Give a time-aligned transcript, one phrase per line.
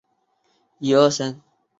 [0.03, 0.09] 子夏完淳
[0.89, 1.41] 亦为抗清烈士。